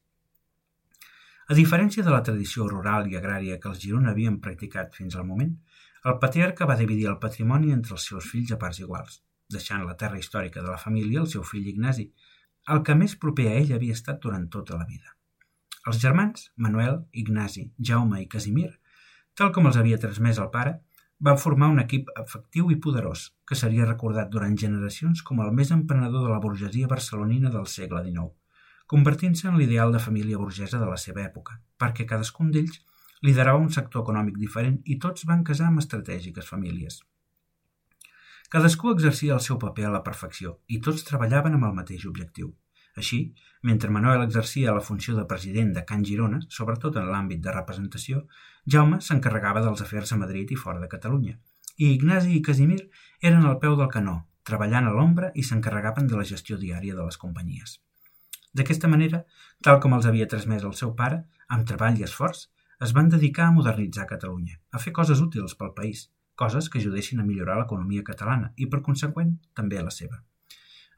A 1.51 1.59
diferència 1.59 2.07
de 2.07 2.15
la 2.15 2.23
tradició 2.23 2.69
rural 2.71 3.11
i 3.11 3.19
agrària 3.19 3.59
que 3.61 3.69
els 3.73 3.83
Girona 3.83 4.15
havien 4.15 4.39
practicat 4.41 4.95
fins 4.95 5.17
al 5.19 5.27
moment, 5.27 5.57
el 6.07 6.19
patriarca 6.23 6.69
va 6.71 6.79
dividir 6.79 7.11
el 7.11 7.19
patrimoni 7.21 7.75
entre 7.77 7.99
els 7.99 8.07
seus 8.09 8.31
fills 8.33 8.55
a 8.55 8.61
parts 8.65 8.81
iguals, 8.81 9.21
deixant 9.51 9.85
la 9.85 9.99
terra 10.03 10.23
històrica 10.23 10.63
de 10.63 10.71
la 10.71 10.81
família 10.81 11.21
al 11.21 11.33
seu 11.33 11.43
fill 11.43 11.67
Ignasi, 11.75 12.13
el 12.71 12.85
que 12.87 12.95
més 12.95 13.19
proper 13.25 13.51
a 13.51 13.57
ell 13.59 13.75
havia 13.75 13.99
estat 13.99 14.23
durant 14.23 14.47
tota 14.49 14.79
la 14.79 14.87
vida. 14.87 15.20
Els 15.89 16.01
germans, 16.03 16.51
Manuel, 16.57 17.01
Ignasi, 17.13 17.71
Jaume 17.91 18.21
i 18.23 18.29
Casimir, 18.29 18.71
tal 19.35 19.55
com 19.55 19.71
els 19.71 19.79
havia 19.81 20.01
transmès 20.03 20.43
el 20.43 20.51
pare, 20.53 20.77
van 21.21 21.39
formar 21.39 21.71
un 21.73 21.81
equip 21.81 22.11
efectiu 22.21 22.71
i 22.73 22.81
poderós, 22.81 23.31
que 23.47 23.57
seria 23.57 23.89
recordat 23.89 24.29
durant 24.33 24.57
generacions 24.57 25.23
com 25.23 25.41
el 25.45 25.53
més 25.53 25.73
emprenedor 25.77 26.27
de 26.27 26.35
la 26.35 26.43
burgesia 26.45 26.89
barcelonina 26.89 27.53
del 27.55 27.67
segle 27.69 28.05
XIX 28.05 28.31
convertint-se 28.91 29.47
en 29.49 29.55
l'ideal 29.59 29.93
de 29.95 30.01
família 30.03 30.39
burgesa 30.39 30.79
de 30.81 30.87
la 30.93 30.97
seva 30.99 31.23
època, 31.23 31.61
perquè 31.79 32.07
cadascun 32.11 32.49
d'ells 32.51 32.81
liderava 33.27 33.61
un 33.63 33.69
sector 33.77 34.03
econòmic 34.03 34.41
diferent 34.41 34.81
i 34.95 34.97
tots 35.05 35.27
van 35.29 35.45
casar 35.51 35.69
amb 35.69 35.83
estratègiques 35.83 36.49
famílies. 36.53 36.97
Cadascú 38.51 38.91
exercia 38.91 39.37
el 39.37 39.45
seu 39.45 39.61
paper 39.63 39.87
a 39.87 39.93
la 39.95 40.03
perfecció 40.09 40.57
i 40.67 40.81
tots 40.87 41.07
treballaven 41.07 41.55
amb 41.55 41.69
el 41.69 41.77
mateix 41.77 42.09
objectiu. 42.11 42.51
Així, 42.97 43.21
mentre 43.63 43.91
Manuel 43.91 44.25
exercia 44.25 44.75
la 44.75 44.85
funció 44.85 45.15
de 45.17 45.27
president 45.31 45.75
de 45.77 45.85
Can 45.89 46.05
Girona, 46.05 46.41
sobretot 46.49 46.97
en 46.97 47.11
l'àmbit 47.13 47.43
de 47.45 47.55
representació, 47.55 48.25
Jaume 48.67 49.01
s'encarregava 49.05 49.63
dels 49.65 49.83
afers 49.85 50.13
a 50.13 50.19
Madrid 50.21 50.51
i 50.51 50.59
fora 50.59 50.81
de 50.81 50.89
Catalunya, 50.95 51.37
i 51.79 51.93
Ignasi 51.95 52.35
i 52.37 52.43
Casimir 52.43 52.81
eren 53.21 53.47
al 53.47 53.59
peu 53.61 53.77
del 53.77 53.93
canó, 53.93 54.17
treballant 54.45 54.89
a 54.89 54.95
l'ombra 54.97 55.31
i 55.35 55.45
s'encarregaven 55.47 56.09
de 56.11 56.19
la 56.19 56.27
gestió 56.31 56.59
diària 56.61 56.97
de 56.97 57.05
les 57.07 57.21
companyies. 57.21 57.79
D'aquesta 58.57 58.89
manera, 58.91 59.23
tal 59.63 59.79
com 59.83 59.95
els 59.97 60.09
havia 60.11 60.29
transmès 60.31 60.65
el 60.67 60.75
seu 60.79 60.95
pare, 60.99 61.23
amb 61.49 61.69
treball 61.69 62.01
i 62.01 62.07
esforç, 62.09 62.49
es 62.87 62.95
van 62.97 63.13
dedicar 63.13 63.47
a 63.47 63.55
modernitzar 63.55 64.09
Catalunya, 64.11 64.57
a 64.73 64.81
fer 64.83 64.93
coses 64.97 65.21
útils 65.21 65.55
pel 65.61 65.75
país, 65.77 66.09
coses 66.43 66.69
que 66.73 66.81
ajudessin 66.81 67.21
a 67.21 67.29
millorar 67.29 67.59
l'economia 67.61 68.05
catalana 68.11 68.53
i, 68.57 68.67
per 68.67 68.81
conseqüent, 68.87 69.37
també 69.55 69.83
la 69.85 69.93
seva. 69.95 70.23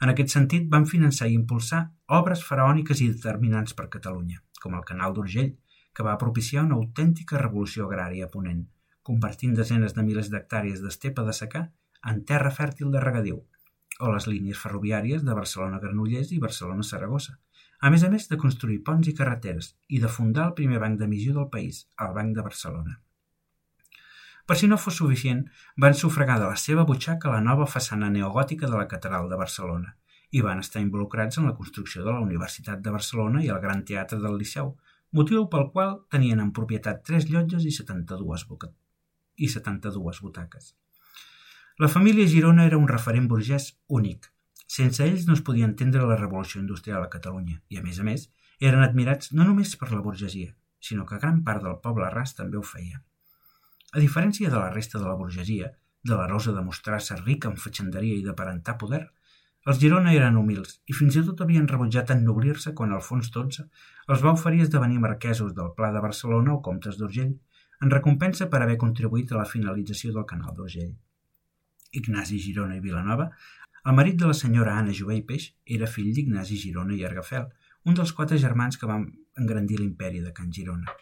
En 0.03 0.11
aquest 0.11 0.33
sentit, 0.35 0.65
van 0.71 0.87
finançar 0.91 1.29
i 1.31 1.37
impulsar 1.39 1.83
obres 2.17 2.41
faraòniques 2.47 3.01
i 3.05 3.11
determinants 3.13 3.77
per 3.79 3.91
Catalunya, 3.91 4.41
com 4.63 4.75
el 4.79 4.87
Canal 4.89 5.15
d'Urgell, 5.15 5.53
que 5.95 6.07
va 6.07 6.19
propiciar 6.23 6.65
una 6.67 6.79
autèntica 6.81 7.39
revolució 7.43 7.87
agrària 7.87 8.27
a 8.27 8.33
Ponent, 8.33 8.65
convertint 9.11 9.55
desenes 9.55 9.95
de 9.95 10.03
milers 10.09 10.31
d'hectàrees 10.33 10.83
d'estepa 10.83 11.27
de 11.29 11.37
secà 11.39 11.63
en 12.13 12.19
terra 12.33 12.51
fèrtil 12.57 12.91
de 12.91 13.05
regadiu, 13.05 13.39
o 14.01 14.11
les 14.11 14.27
línies 14.27 14.59
ferroviàries 14.65 15.23
de 15.23 15.39
Barcelona-Granollers 15.39 16.35
i 16.35 16.41
Barcelona-Saragossa, 16.43 17.39
a 17.83 17.91
més 17.95 18.03
a 18.03 18.11
més 18.11 18.29
de 18.31 18.41
construir 18.43 18.83
ponts 18.89 19.09
i 19.11 19.17
carreteres 19.23 19.73
i 19.89 20.03
de 20.03 20.11
fundar 20.17 20.49
el 20.49 20.59
primer 20.59 20.83
banc 20.83 20.99
d'emissió 20.99 21.39
del 21.39 21.51
país, 21.55 21.85
el 22.07 22.15
Banc 22.19 22.35
de 22.37 22.47
Barcelona. 22.51 22.99
Per 24.47 24.57
si 24.59 24.69
no 24.69 24.79
fos 24.79 24.99
suficient, 24.99 25.43
van 25.85 25.95
sufragar 25.95 26.39
de 26.41 26.49
la 26.51 26.59
seva 26.61 26.85
butxaca 26.89 27.31
la 27.31 27.43
nova 27.45 27.67
façana 27.75 28.11
neogòtica 28.11 28.71
de 28.71 28.79
la 28.79 28.89
Catedral 28.91 29.29
de 29.31 29.39
Barcelona 29.39 29.95
i 30.33 30.41
van 30.41 30.63
estar 30.65 30.81
involucrats 30.83 31.39
en 31.39 31.47
la 31.47 31.55
construcció 31.57 32.03
de 32.05 32.11
la 32.11 32.23
Universitat 32.25 32.81
de 32.85 32.93
Barcelona 32.95 33.43
i 33.45 33.51
el 33.55 33.61
Gran 33.61 33.85
Teatre 33.89 34.19
del 34.21 34.39
Liceu, 34.41 34.73
motiu 35.13 35.45
pel 35.53 35.69
qual 35.75 35.99
tenien 36.15 36.41
en 36.41 36.55
propietat 36.57 37.03
tres 37.09 37.29
llotges 37.29 37.67
i 37.69 37.75
72, 37.77 38.47
i 39.37 39.49
72 39.49 40.23
butaques. 40.25 40.73
La 41.79 41.89
família 41.89 42.29
Girona 42.29 42.65
era 42.69 42.81
un 42.81 42.89
referent 42.89 43.29
burgès 43.29 43.69
únic. 43.89 44.31
Sense 44.67 45.05
ells 45.05 45.29
no 45.29 45.37
es 45.37 45.45
podia 45.45 45.69
entendre 45.69 46.09
la 46.09 46.17
revolució 46.17 46.61
industrial 46.61 47.05
a 47.05 47.13
Catalunya 47.13 47.61
i, 47.69 47.79
a 47.79 47.85
més 47.85 48.01
a 48.01 48.09
més, 48.09 48.29
eren 48.61 48.85
admirats 48.85 49.33
no 49.37 49.45
només 49.45 49.77
per 49.77 49.93
la 49.93 50.03
burgesia, 50.05 50.55
sinó 50.81 51.05
que 51.07 51.21
gran 51.21 51.43
part 51.45 51.65
del 51.65 51.81
poble 51.85 52.09
ras 52.13 52.37
també 52.39 52.57
ho 52.61 52.65
feia. 52.75 53.03
A 53.93 54.01
diferència 54.01 54.49
de 54.49 54.57
la 54.57 54.71
resta 54.73 54.99
de 54.99 55.05
la 55.05 55.17
burgesia, 55.21 55.67
de 56.03 56.17
la 56.17 56.27
rosa 56.27 56.53
de 56.57 56.63
mostrar-se 56.65 57.17
rica 57.19 57.51
en 57.51 57.59
fatxenderia 57.61 58.17
i 58.17 58.25
d'aparentar 58.25 58.79
poder, 58.81 59.03
els 59.71 59.79
Girona 59.83 60.15
eren 60.17 60.39
humils 60.41 60.79
i 60.91 60.97
fins 60.99 61.19
i 61.19 61.23
tot 61.27 61.43
havien 61.45 61.69
rebutjat 61.71 62.11
ennoblir-se 62.15 62.73
quan 62.79 62.95
Alfons 62.97 63.29
XII 63.35 63.67
els 64.15 64.25
va 64.25 64.33
oferir 64.39 64.65
esdevenir 64.65 64.99
marquesos 65.05 65.53
del 65.59 65.71
Pla 65.77 65.93
de 65.95 66.03
Barcelona 66.07 66.57
o 66.57 66.63
comtes 66.69 66.99
d'Urgell 66.99 67.37
en 67.85 67.93
recompensa 67.95 68.49
per 68.51 68.63
haver 68.65 68.81
contribuït 68.81 69.31
a 69.31 69.39
la 69.43 69.47
finalització 69.53 70.17
del 70.17 70.27
canal 70.33 70.57
d'Urgell. 70.57 70.97
Ignasi 72.01 72.41
Girona 72.43 72.81
i 72.81 72.83
Vilanova, 72.83 73.29
el 73.85 73.97
marit 73.99 74.19
de 74.19 74.33
la 74.33 74.39
senyora 74.41 74.79
Anna 74.81 74.97
Jové 74.97 75.21
i 75.21 75.27
Peix 75.29 75.51
era 75.77 75.91
fill 75.95 76.13
d'Ignasi 76.17 76.59
Girona 76.65 76.97
i 76.97 77.05
Argafel, 77.05 77.51
un 77.85 77.99
dels 77.99 78.17
quatre 78.17 78.39
germans 78.39 78.79
que 78.81 78.89
van 78.89 79.05
engrandir 79.39 79.79
l'imperi 79.79 80.25
de 80.25 80.33
Can 80.33 80.51
Girona, 80.59 80.97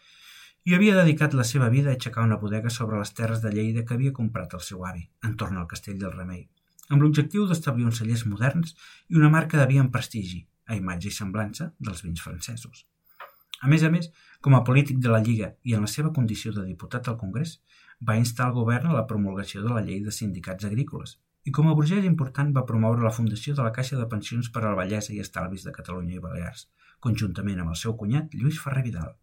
i 0.68 0.74
havia 0.76 0.96
dedicat 0.96 1.34
la 1.38 1.46
seva 1.48 1.68
vida 1.72 1.90
a 1.90 1.96
aixecar 1.96 2.24
una 2.26 2.38
bodega 2.42 2.70
sobre 2.70 2.98
les 3.00 3.12
terres 3.16 3.40
de 3.42 3.52
Lleida 3.54 3.84
que 3.86 3.94
havia 3.96 4.12
comprat 4.16 4.54
el 4.58 4.64
seu 4.66 4.84
avi, 4.86 5.06
entorn 5.24 5.56
al 5.56 5.68
castell 5.70 5.98
del 6.02 6.12
Remei, 6.12 6.46
amb 6.88 7.02
l'objectiu 7.02 7.46
d'establir 7.48 7.86
uns 7.88 8.02
cellers 8.02 8.26
moderns 8.26 8.76
i 9.08 9.20
una 9.20 9.32
marca 9.32 9.58
de 9.60 9.66
vi 9.70 9.80
en 9.82 9.90
prestigi, 9.94 10.42
a 10.66 10.76
imatge 10.76 11.08
i 11.08 11.16
semblança 11.16 11.70
dels 11.78 12.04
vins 12.06 12.20
francesos. 12.26 12.84
A 13.60 13.68
més 13.68 13.82
a 13.84 13.90
més, 13.92 14.10
com 14.40 14.54
a 14.56 14.62
polític 14.64 15.00
de 15.04 15.10
la 15.12 15.20
Lliga 15.24 15.54
i 15.68 15.74
en 15.76 15.86
la 15.86 15.92
seva 15.94 16.12
condició 16.16 16.52
de 16.56 16.66
diputat 16.68 17.08
al 17.08 17.18
Congrés, 17.22 17.58
va 18.08 18.16
instar 18.20 18.46
el 18.48 18.54
govern 18.56 18.88
a 18.90 18.94
la 18.96 19.06
promulgació 19.08 19.64
de 19.64 19.74
la 19.74 19.82
llei 19.84 20.00
de 20.04 20.14
sindicats 20.16 20.64
agrícoles 20.68 21.18
i 21.48 21.52
com 21.56 21.68
a 21.68 21.74
burgès 21.76 22.04
important 22.08 22.52
va 22.56 22.66
promoure 22.68 23.04
la 23.04 23.12
fundació 23.16 23.54
de 23.56 23.64
la 23.64 23.72
Caixa 23.76 23.96
de 23.96 24.06
Pensions 24.12 24.50
per 24.54 24.62
a 24.62 24.68
la 24.68 24.76
Bellesa 24.80 25.14
i 25.14 25.20
Estalvis 25.24 25.64
de 25.64 25.72
Catalunya 25.76 26.18
i 26.18 26.22
Balears, 26.24 26.66
conjuntament 27.06 27.62
amb 27.62 27.72
el 27.74 27.78
seu 27.82 27.96
cunyat 28.02 28.36
Lluís 28.36 28.60
Ferrer 28.60 28.84
Vidal. 28.88 29.14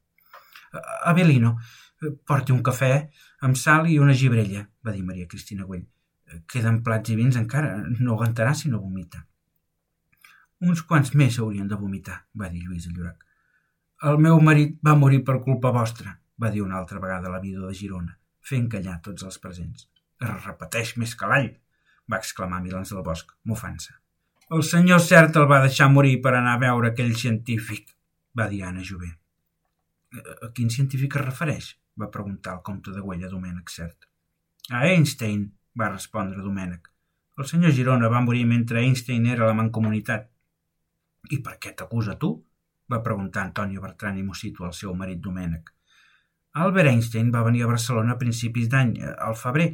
Avelino, 1.11 1.57
porti 2.25 2.53
un 2.53 2.61
cafè 2.65 2.91
amb 3.47 3.57
sal 3.57 3.87
i 3.89 3.97
una 4.01 4.13
gibrella, 4.13 4.65
va 4.83 4.93
dir 4.93 5.05
Maria 5.05 5.27
Cristina 5.27 5.65
Güell. 5.65 5.85
Queden 6.51 6.81
plats 6.83 7.13
i 7.13 7.15
vins 7.15 7.37
encara, 7.39 7.77
no 7.99 8.15
aguantarà 8.15 8.53
si 8.53 8.69
no 8.69 8.81
vomita. 8.83 9.23
Uns 10.67 10.81
quants 10.89 11.13
més 11.13 11.37
haurien 11.39 11.67
de 11.69 11.77
vomitar, 11.77 12.23
va 12.35 12.49
dir 12.49 12.63
Lluís 12.65 12.87
Llorac. 12.89 13.23
El 14.09 14.17
meu 14.21 14.39
marit 14.41 14.75
va 14.85 14.97
morir 14.97 15.23
per 15.25 15.39
culpa 15.45 15.71
vostra, 15.73 16.17
va 16.41 16.49
dir 16.53 16.61
una 16.61 16.77
altra 16.77 16.99
vegada 16.99 17.31
la 17.33 17.41
vídua 17.41 17.69
de 17.69 17.77
Girona, 17.77 18.17
fent 18.41 18.67
callar 18.69 18.99
tots 19.05 19.23
els 19.23 19.39
presents. 19.41 19.87
Es 20.21 20.33
repeteix 20.45 20.95
més 20.97 21.13
que 21.15 21.29
l'all, 21.29 21.51
va 22.09 22.19
exclamar 22.21 22.61
Milans 22.63 22.93
del 22.93 23.05
Bosc, 23.05 23.31
mofant-se. 23.45 23.93
El 24.49 24.63
senyor 24.63 25.01
Cert 25.03 25.37
el 25.37 25.47
va 25.49 25.61
deixar 25.63 25.89
morir 25.93 26.17
per 26.23 26.33
anar 26.33 26.55
a 26.55 26.61
veure 26.61 26.91
aquell 26.91 27.15
científic, 27.19 27.89
va 28.37 28.47
dir 28.51 28.63
Anna 28.63 28.85
Jové. 28.89 29.13
A 30.15 30.51
quin 30.55 30.69
científic 30.71 31.17
es 31.19 31.25
refereix? 31.25 31.71
va 32.01 32.11
preguntar 32.13 32.53
el 32.55 32.61
comte 32.67 32.93
de 32.95 33.01
Güella 33.01 33.29
Domènec 33.31 33.71
Cert. 33.73 34.05
A 34.69 34.85
Einstein, 34.87 35.47
va 35.79 35.89
respondre 35.89 36.43
Domènec. 36.45 36.87
El 37.37 37.47
senyor 37.49 37.73
Girona 37.77 38.09
va 38.13 38.21
morir 38.25 38.45
mentre 38.49 38.81
Einstein 38.81 39.25
era 39.33 39.43
a 39.45 39.49
la 39.51 39.57
mancomunitat. 39.57 40.29
I 41.29 41.41
per 41.45 41.57
què 41.63 41.73
t'acusa 41.77 42.17
tu? 42.21 42.31
va 42.91 43.03
preguntar 43.03 43.43
Antonio 43.43 43.83
Bertran 43.83 44.17
i 44.17 44.23
Mosito 44.23 44.65
al 44.65 44.73
seu 44.73 44.93
marit 44.95 45.19
Domènec. 45.19 45.73
Albert 46.65 46.89
Einstein 46.93 47.31
va 47.35 47.43
venir 47.43 47.65
a 47.65 47.71
Barcelona 47.73 48.15
a 48.15 48.21
principis 48.21 48.69
d'any, 48.71 48.95
al 49.29 49.35
febrer, 49.35 49.67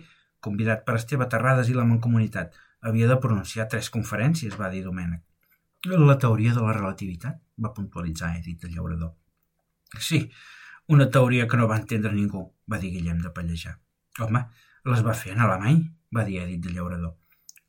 convidat 0.44 0.84
per 0.88 0.98
Esteve 1.00 1.30
Terrades 1.32 1.70
i 1.70 1.78
la 1.78 1.86
Mancomunitat. 1.88 2.58
Havia 2.82 3.08
de 3.12 3.20
pronunciar 3.26 3.70
tres 3.72 3.92
conferències, 3.94 4.58
va 4.60 4.72
dir 4.74 4.84
Domènec. 4.88 5.22
La 5.94 6.18
teoria 6.18 6.56
de 6.58 6.64
la 6.66 6.74
relativitat, 6.76 7.40
va 7.64 7.76
puntualitzar 7.78 8.34
Edith 8.40 8.66
el 8.68 8.76
llaurador. 8.76 9.14
Sí, 10.00 10.32
una 10.88 11.10
teoria 11.10 11.48
que 11.48 11.58
no 11.58 11.68
va 11.68 11.80
entendre 11.82 12.14
ningú, 12.14 12.44
va 12.72 12.80
dir 12.82 12.92
Guillem 12.94 13.22
de 13.22 13.32
Pallejar. 13.36 13.78
Home, 14.20 14.44
les 14.90 15.06
va 15.06 15.16
fer 15.18 15.34
en 15.36 15.44
alemany, 15.46 15.84
va 16.16 16.26
dir 16.28 16.42
Edith 16.42 16.66
de 16.66 16.74
llaurador. 16.74 17.16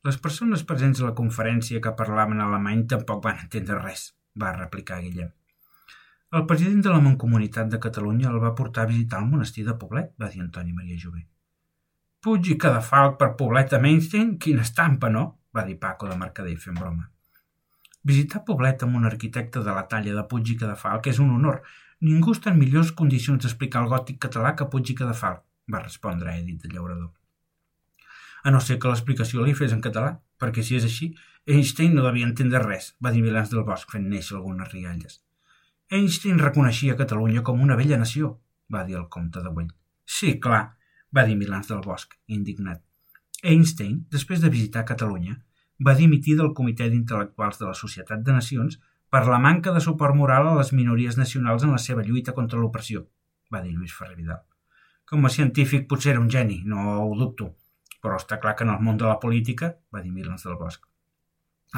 Les 0.05 0.19
persones 0.21 0.65
presents 0.69 1.01
a 1.01 1.07
la 1.09 1.15
conferència 1.21 1.81
que 1.81 1.95
parlaven 1.97 2.43
alemany 2.45 2.87
tampoc 2.89 3.23
van 3.25 3.39
entendre 3.45 3.79
res, 3.81 4.11
va 4.41 4.57
replicar 4.57 5.01
Guillem. 5.05 5.31
El 6.35 6.49
president 6.51 6.83
de 6.83 6.91
la 6.91 7.01
Mancomunitat 7.01 7.71
de 7.71 7.79
Catalunya 7.79 8.33
el 8.33 8.41
va 8.43 8.57
portar 8.59 8.85
a 8.85 8.91
visitar 8.91 9.21
el 9.23 9.31
monestir 9.31 9.65
de 9.69 9.77
Poblet, 9.79 10.11
va 10.21 10.29
dir 10.33 10.43
Antoni 10.43 10.75
Maria 10.75 10.99
Jové. 10.99 11.23
Puig 12.25 12.51
i 12.51 12.59
cadafalc 12.59 13.19
per 13.21 13.35
Poblet 13.39 13.77
a 13.77 13.81
Mainstein? 13.81 14.37
Quina 14.43 14.65
estampa, 14.67 15.13
no? 15.13 15.25
va 15.55 15.65
dir 15.65 15.79
Paco 15.79 16.09
de 16.09 16.17
Mercader 16.19 16.57
fent 16.59 16.79
broma. 16.81 17.07
Visitar 18.03 18.43
Poblet 18.45 18.83
amb 18.85 18.99
un 18.99 19.07
arquitecte 19.09 19.63
de 19.63 19.75
la 19.77 19.87
talla 19.89 20.15
de 20.17 20.25
Puig 20.29 20.51
i 20.53 20.57
Cadafalc 20.61 21.07
és 21.13 21.21
un 21.23 21.31
honor. 21.37 21.63
Ningú 22.01 22.33
està 22.35 22.51
en 22.51 22.59
millors 22.59 22.93
condicions 22.93 23.43
d'explicar 23.43 23.83
el 23.85 23.91
gòtic 23.93 24.19
català 24.27 24.55
que 24.59 24.67
Puig 24.71 24.91
i 24.91 24.97
Cadafalc, 24.99 25.45
va 25.73 25.83
respondre 25.83 26.35
Edith 26.39 26.65
de 26.65 26.73
Llaurador. 26.73 27.13
A 28.45 28.51
no 28.51 28.61
ser 28.61 28.79
que 28.79 28.91
l'explicació 28.91 29.45
li 29.45 29.55
fes 29.57 29.73
en 29.73 29.81
català, 29.85 30.11
perquè 30.41 30.63
si 30.63 30.77
és 30.77 30.85
així, 30.85 31.15
Einstein 31.47 31.95
no 31.97 32.03
devia 32.05 32.27
entendre 32.29 32.61
res, 32.65 32.91
va 33.05 33.13
dir 33.13 33.23
Milans 33.25 33.53
del 33.53 33.65
Bosc 33.65 33.91
fent 33.93 34.09
néixer 34.09 34.37
algunes 34.37 34.73
rialles. 34.73 35.21
Einstein 35.93 36.41
reconeixia 36.41 36.97
Catalunya 36.97 37.43
com 37.47 37.61
una 37.61 37.77
vella 37.77 38.01
nació, 38.01 38.35
va 38.73 38.85
dir 38.85 38.99
el 39.01 39.09
comte 39.09 39.41
de 39.45 39.53
Güell. 39.53 39.73
Sí, 40.05 40.39
clar, 40.41 40.63
va 41.17 41.25
dir 41.25 41.37
Milans 41.41 41.69
del 41.73 41.81
Bosc, 41.85 42.17
indignat. 42.27 42.83
Einstein, 43.43 43.99
després 44.13 44.41
de 44.41 44.53
visitar 44.53 44.85
Catalunya, 44.89 45.37
va 45.87 45.97
dimitir 45.99 46.37
del 46.39 46.53
Comitè 46.57 46.89
d'Intel·lectuals 46.91 47.61
de 47.61 47.69
la 47.69 47.77
Societat 47.77 48.25
de 48.25 48.37
Nacions 48.37 48.81
per 49.15 49.29
la 49.31 49.39
manca 49.39 49.71
de 49.71 49.79
suport 49.79 50.17
moral 50.19 50.49
a 50.51 50.55
les 50.57 50.73
minories 50.75 51.15
nacionals 51.15 51.63
en 51.63 51.71
la 51.71 51.79
seva 51.79 52.03
lluita 52.03 52.33
contra 52.35 52.59
l'opressió, 52.59 53.05
va 53.55 53.61
dir 53.63 53.71
Lluís 53.71 53.95
Ferrer 53.95 54.17
Vidal. 54.19 54.41
Com 55.07 55.29
a 55.29 55.31
científic 55.31 55.87
potser 55.93 56.17
era 56.17 56.23
un 56.23 56.27
geni, 56.33 56.57
no 56.67 56.97
ho 57.05 57.13
dubto, 57.21 57.53
però 58.03 58.19
està 58.19 58.41
clar 58.43 58.57
que 58.59 58.67
en 58.67 58.73
el 58.75 58.83
món 58.83 58.99
de 58.99 59.07
la 59.07 59.21
política, 59.23 59.71
va 59.95 60.03
dir 60.03 60.11
Milans 60.11 60.43
del 60.49 60.59
Bosc. 60.59 60.83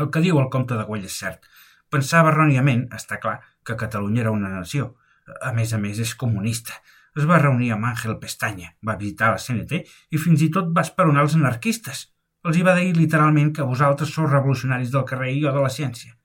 El 0.00 0.08
que 0.08 0.24
diu 0.24 0.40
el 0.40 0.48
comte 0.56 0.80
de 0.80 0.88
Güell 0.88 1.04
és 1.10 1.20
cert. 1.20 1.44
Pensava 1.92 2.32
erròniament, 2.32 2.88
està 2.96 3.20
clar, 3.20 3.36
que 3.60 3.76
Catalunya 3.84 4.24
era 4.24 4.32
una 4.32 4.56
nació. 4.56 4.94
A 5.44 5.52
més 5.52 5.76
a 5.76 5.84
més, 5.84 6.00
és 6.00 6.16
comunista. 6.16 6.80
Es 7.20 7.28
va 7.28 7.44
reunir 7.44 7.74
amb 7.76 7.92
Àngel 7.92 8.16
Pestanya, 8.22 8.72
va 8.80 8.96
visitar 8.96 9.34
la 9.34 9.42
CNT 9.44 9.84
i 9.84 10.24
fins 10.24 10.40
i 10.40 10.54
tot 10.56 10.72
va 10.72 10.88
esperonar 10.88 11.28
els 11.28 11.36
anarquistes. 11.36 12.06
Els 12.48 12.56
hi 12.56 12.64
va 12.64 12.80
dir 12.80 12.94
literalment 12.96 13.52
que 13.52 13.72
vosaltres 13.74 14.16
sou 14.16 14.24
revolucionaris 14.24 14.96
del 14.96 15.04
carrer 15.04 15.34
i 15.36 15.42
jo 15.44 15.52
de 15.52 15.68
la 15.68 15.76
ciència. 15.82 16.15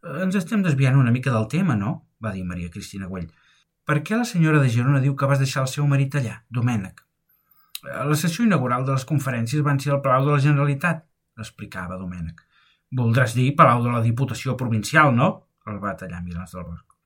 Ens 0.00 0.36
estem 0.38 0.62
desviant 0.64 0.96
una 0.96 1.12
mica 1.12 1.32
del 1.32 1.46
tema, 1.52 1.76
no? 1.76 2.06
va 2.24 2.32
dir 2.32 2.44
Maria 2.44 2.70
Cristina 2.72 3.08
Güell. 3.08 3.28
Per 3.84 3.98
què 4.04 4.16
la 4.16 4.26
senyora 4.28 4.60
de 4.60 4.68
Girona 4.72 5.00
diu 5.00 5.14
que 5.16 5.26
vas 5.28 5.40
deixar 5.40 5.64
el 5.64 5.70
seu 5.72 5.86
marit 5.88 6.14
allà, 6.16 6.38
Domènec? 6.48 7.02
La 7.84 8.16
sessió 8.16 8.44
inaugural 8.44 8.84
de 8.86 8.92
les 8.92 9.06
conferències 9.08 9.64
van 9.64 9.80
ser 9.80 9.92
al 9.94 10.02
Palau 10.04 10.26
de 10.26 10.34
la 10.34 10.42
Generalitat, 10.44 11.04
explicava 11.40 11.98
Domènec. 12.00 12.40
Voldràs 12.96 13.36
dir 13.36 13.50
Palau 13.56 13.84
de 13.84 13.92
la 13.92 14.02
Diputació 14.04 14.56
Provincial, 14.60 15.12
no? 15.16 15.30
el 15.68 15.78
va 15.84 15.96
tallar 15.96 16.22
Milans 16.24 16.56
del 16.56 16.64
Bosc. 16.64 16.96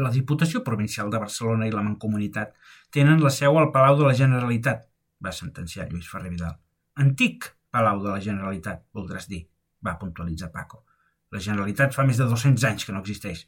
La 0.00 0.10
Diputació 0.12 0.64
Provincial 0.64 1.12
de 1.12 1.20
Barcelona 1.20 1.68
i 1.68 1.72
la 1.72 1.84
Mancomunitat 1.84 2.56
tenen 2.92 3.22
la 3.24 3.32
seu 3.32 3.56
al 3.60 3.70
Palau 3.76 4.00
de 4.00 4.08
la 4.08 4.16
Generalitat, 4.16 4.88
va 5.24 5.32
sentenciar 5.32 5.88
Lluís 5.90 6.08
Ferrer 6.08 6.32
Vidal. 6.32 6.56
Antic 7.04 7.52
Palau 7.72 8.02
de 8.04 8.12
la 8.12 8.20
Generalitat, 8.24 8.84
voldràs 8.96 9.28
dir, 9.32 9.46
va 9.84 9.98
puntualitzar 10.00 10.52
Paco. 10.52 10.84
La 11.34 11.42
Generalitat 11.42 11.94
fa 11.96 12.04
més 12.06 12.18
de 12.20 12.26
200 12.30 12.66
anys 12.70 12.86
que 12.86 12.94
no 12.94 13.02
existeix. 13.02 13.46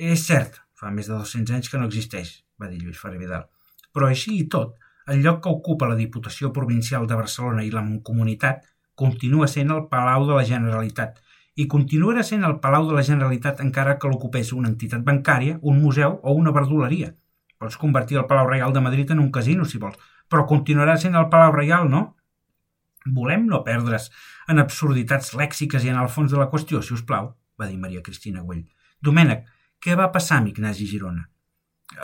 És 0.00 0.26
cert, 0.26 0.60
fa 0.80 0.90
més 0.94 1.10
de 1.10 1.16
200 1.16 1.56
anys 1.56 1.68
que 1.68 1.80
no 1.80 1.88
existeix, 1.90 2.32
va 2.60 2.70
dir 2.70 2.80
Lluís 2.80 3.00
Ferrer 3.00 3.20
Vidal. 3.20 3.48
Però 3.92 4.08
així 4.08 4.36
i 4.38 4.46
tot, 4.54 4.76
el 5.12 5.24
lloc 5.24 5.42
que 5.44 5.52
ocupa 5.52 5.88
la 5.90 5.98
Diputació 5.98 6.52
Provincial 6.56 7.06
de 7.10 7.18
Barcelona 7.18 7.64
i 7.66 7.72
la 7.74 7.82
Mancomunitat 7.84 8.62
continua 9.02 9.48
sent 9.48 9.72
el 9.74 9.86
Palau 9.92 10.26
de 10.28 10.36
la 10.36 10.46
Generalitat 10.46 11.18
i 11.60 11.66
continuarà 11.68 12.22
sent 12.26 12.44
el 12.46 12.58
Palau 12.62 12.86
de 12.88 12.96
la 12.96 13.04
Generalitat 13.06 13.60
encara 13.64 13.96
que 13.98 14.08
l'ocupés 14.08 14.52
una 14.56 14.70
entitat 14.70 15.02
bancària, 15.04 15.58
un 15.62 15.80
museu 15.82 16.20
o 16.22 16.34
una 16.42 16.54
verduleria. 16.56 17.10
Pots 17.60 17.76
convertir 17.80 18.20
el 18.20 18.28
Palau 18.30 18.48
Reial 18.48 18.72
de 18.72 18.80
Madrid 18.84 19.10
en 19.10 19.20
un 19.20 19.32
casino, 19.34 19.66
si 19.68 19.80
vols, 19.82 19.98
però 20.30 20.46
continuarà 20.48 20.96
sent 20.96 21.18
el 21.18 21.28
Palau 21.32 21.52
Reial, 21.56 21.90
no? 21.90 22.04
Volem 23.06 23.46
no 23.48 23.62
perdre's 23.64 24.10
en 24.48 24.60
absurditats 24.60 25.32
lèxiques 25.38 25.84
i 25.84 25.92
en 25.92 25.98
el 26.02 26.10
fons 26.12 26.32
de 26.32 26.38
la 26.38 26.50
qüestió, 26.52 26.82
si 26.82 26.94
us 26.94 27.06
plau, 27.06 27.32
va 27.58 27.68
dir 27.70 27.80
Maria 27.80 28.04
Cristina 28.04 28.44
Güell. 28.44 28.66
Domènec, 29.00 29.46
què 29.80 29.96
va 29.96 30.12
passar 30.12 30.40
amb 30.40 30.52
Ignasi 30.52 30.86
Girona? 30.86 31.26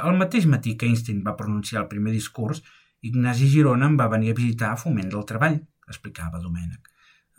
El 0.03 0.17
mateix 0.19 0.49
matí 0.50 0.75
que 0.76 0.88
Einstein 0.88 1.23
va 1.26 1.37
pronunciar 1.37 1.83
el 1.83 1.88
primer 1.93 2.12
discurs, 2.17 2.62
Ignasi 3.03 3.49
Girona 3.53 3.91
em 3.91 3.97
va 4.00 4.09
venir 4.09 4.33
a 4.33 4.38
visitar 4.38 4.73
a 4.73 4.81
Foment 4.81 5.12
del 5.12 5.26
Treball 5.29 5.61
explicava 5.88 6.43
Domènec. 6.43 6.91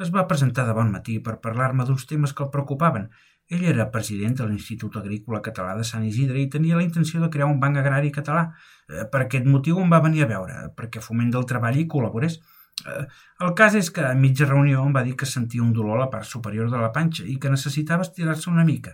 Es 0.03 0.11
va 0.13 0.27
presentar 0.29 0.67
de 0.67 0.75
bon 0.77 0.91
matí 0.93 1.17
per 1.23 1.39
parlar-me 1.43 1.85
d'uns 1.85 2.05
temes 2.09 2.33
que 2.33 2.45
el 2.45 2.51
preocupaven. 2.53 3.07
Ell 3.49 3.63
era 3.71 3.87
president 3.91 4.35
de 4.37 4.47
l'Institut 4.47 4.97
Agrícola 4.99 5.41
Català 5.43 5.75
de 5.77 5.85
Sant 5.87 6.05
Isidre 6.05 6.41
i 6.41 6.49
tenia 6.53 6.77
la 6.77 6.85
intenció 6.85 7.21
de 7.23 7.29
crear 7.33 7.47
un 7.49 7.61
banc 7.63 7.79
agrari 7.81 8.11
català. 8.13 8.43
Eh, 8.89 9.05
per 9.11 9.23
aquest 9.23 9.47
motiu 9.47 9.79
em 9.81 9.93
va 9.93 10.03
venir 10.03 10.25
a 10.25 10.29
veure, 10.31 10.57
perquè 10.77 11.03
Foment 11.03 11.31
del 11.33 11.47
Treball 11.49 11.79
hi 11.79 11.87
col·laborés. 11.93 12.39
Eh, 12.85 13.03
el 13.45 13.53
cas 13.57 13.75
és 13.79 13.89
que 13.93 14.03
a 14.05 14.15
mitja 14.17 14.47
reunió 14.49 14.83
em 14.85 14.93
va 14.95 15.03
dir 15.05 15.15
que 15.17 15.29
sentia 15.29 15.63
un 15.63 15.73
dolor 15.73 15.97
a 15.97 16.03
la 16.05 16.11
part 16.13 16.27
superior 16.29 16.69
de 16.71 16.81
la 16.81 16.91
panxa 16.93 17.25
i 17.25 17.37
que 17.41 17.53
necessitava 17.53 18.05
estirar-se 18.05 18.51
una 18.51 18.65
mica. 18.67 18.93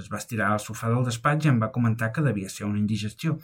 Es 0.00 0.08
va 0.12 0.18
estirar 0.18 0.48
al 0.52 0.62
sofà 0.64 0.88
del 0.88 1.04
despatx 1.04 1.44
i 1.44 1.50
em 1.50 1.58
va 1.60 1.70
comentar 1.74 2.08
que 2.14 2.24
devia 2.24 2.48
ser 2.48 2.64
una 2.66 2.78
indigestió. 2.80 3.36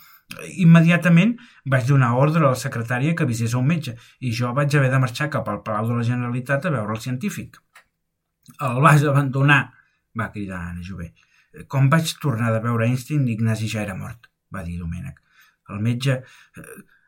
Immediatament 0.64 1.36
vaig 1.74 1.86
donar 1.90 2.14
ordre 2.22 2.42
a 2.42 2.54
la 2.54 2.60
secretària 2.62 3.14
que 3.14 3.26
avisés 3.28 3.54
un 3.58 3.66
metge 3.68 3.96
i 4.20 4.32
jo 4.38 4.52
vaig 4.56 4.76
haver 4.78 4.90
de 4.94 5.02
marxar 5.02 5.28
cap 5.34 5.48
al 5.52 5.62
Palau 5.66 5.90
de 5.90 5.98
la 6.00 6.06
Generalitat 6.08 6.66
a 6.66 6.74
veure 6.78 6.96
el 6.96 7.02
científic. 7.04 7.60
El 8.62 8.80
vas 8.82 9.04
abandonar, 9.04 9.60
va 10.18 10.30
cridar 10.32 10.62
Anna 10.70 10.86
Jové. 10.86 11.12
Com 11.68 11.90
vaig 11.92 12.16
tornar 12.22 12.52
de 12.54 12.62
veure 12.64 12.88
Einstein, 12.88 13.28
Ignasi 13.28 13.68
ja 13.72 13.82
era 13.82 13.96
mort, 13.98 14.30
va 14.54 14.64
dir 14.64 14.78
Domènec. 14.80 15.20
El 15.74 15.82
metge 15.82 16.20
eh, 16.20 16.66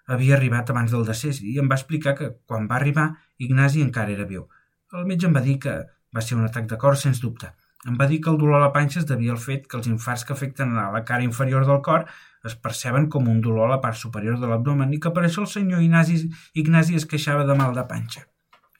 havia 0.08 0.36
arribat 0.36 0.72
abans 0.72 0.94
del 0.94 1.06
decés 1.06 1.42
i 1.44 1.58
em 1.62 1.70
va 1.70 1.78
explicar 1.78 2.16
que 2.18 2.32
quan 2.48 2.66
va 2.70 2.80
arribar 2.80 3.08
Ignasi 3.38 3.84
encara 3.84 4.14
era 4.16 4.26
viu. 4.26 4.48
El 4.92 5.06
metge 5.06 5.28
em 5.28 5.36
va 5.36 5.44
dir 5.44 5.58
que 5.62 5.78
va 6.14 6.24
ser 6.24 6.38
un 6.38 6.46
atac 6.48 6.68
de 6.68 6.80
cor 6.80 6.96
sens 6.96 7.20
dubte 7.24 7.52
em 7.86 7.98
va 7.98 8.08
dir 8.10 8.18
que 8.22 8.30
el 8.30 8.38
dolor 8.38 8.58
a 8.58 8.64
la 8.66 8.72
panxa 8.74 8.98
es 9.00 9.06
devia 9.06 9.30
al 9.32 9.38
fet 9.42 9.68
que 9.70 9.76
els 9.78 9.86
infarts 9.86 10.24
que 10.26 10.34
afecten 10.34 10.74
a 10.76 10.88
la 10.90 11.04
cara 11.10 11.22
inferior 11.22 11.66
del 11.66 11.80
cor 11.88 12.06
es 12.48 12.56
perceben 12.64 13.06
com 13.14 13.28
un 13.30 13.40
dolor 13.44 13.68
a 13.68 13.76
la 13.76 13.80
part 13.84 13.98
superior 14.00 14.38
de 14.40 14.50
l'abdomen 14.50 14.92
i 14.94 14.98
que 15.04 15.12
per 15.14 15.24
això 15.26 15.44
el 15.44 15.50
senyor 15.52 15.82
Ignasi, 15.84 16.18
Ignasi 16.62 16.98
es 16.98 17.06
queixava 17.06 17.46
de 17.46 17.54
mal 17.58 17.74
de 17.76 17.84
panxa. 17.86 18.24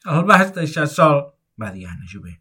El 0.05 0.25
vas 0.27 0.51
deixar 0.55 0.87
sol, 0.91 1.21
va 1.59 1.71
dir 1.71 1.87
Anna 1.87 2.07
Jové. 2.11 2.39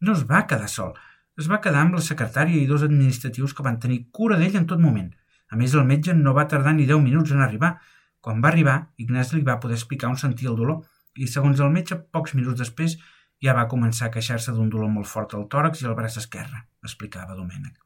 No 0.00 0.14
es 0.14 0.24
va 0.30 0.46
quedar 0.46 0.68
sol. 0.70 0.94
Es 1.38 1.48
va 1.50 1.60
quedar 1.64 1.82
amb 1.84 1.96
la 1.98 2.04
secretària 2.04 2.58
i 2.60 2.68
dos 2.70 2.84
administratius 2.86 3.54
que 3.54 3.66
van 3.66 3.78
tenir 3.82 4.04
cura 4.10 4.38
d'ell 4.38 4.58
en 4.60 4.66
tot 4.70 4.82
moment. 4.82 5.10
A 5.50 5.58
més, 5.58 5.74
el 5.74 5.86
metge 5.86 6.14
no 6.14 6.34
va 6.36 6.46
tardar 6.50 6.74
ni 6.76 6.86
deu 6.86 7.00
minuts 7.02 7.34
en 7.34 7.42
arribar. 7.42 7.76
Quan 8.20 8.42
va 8.44 8.50
arribar, 8.52 8.76
Ignasi 9.00 9.38
li 9.38 9.46
va 9.46 9.58
poder 9.60 9.78
explicar 9.78 10.10
on 10.10 10.18
sentia 10.20 10.50
el 10.50 10.58
dolor 10.58 10.82
i, 11.16 11.26
segons 11.26 11.60
el 11.60 11.72
metge, 11.72 11.96
pocs 12.12 12.34
minuts 12.36 12.60
després 12.60 12.98
ja 13.40 13.54
va 13.56 13.68
començar 13.68 14.08
a 14.08 14.14
queixar-se 14.14 14.52
d'un 14.52 14.68
dolor 14.72 14.90
molt 14.92 15.08
fort 15.08 15.34
al 15.34 15.46
tòrax 15.52 15.80
i 15.80 15.88
al 15.88 15.96
braç 15.96 16.18
esquerre, 16.20 16.66
explicava 16.84 17.38
Domènec. 17.38 17.78